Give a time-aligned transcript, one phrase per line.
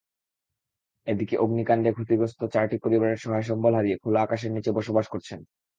[1.07, 5.39] এদিকে অগ্নিকাণ্ডে ক্ষতিগস্ত চারটি পরিবার সহায় সম্বল হারিয়ে খোলা আকাশের নিচে বসবাস করছেন।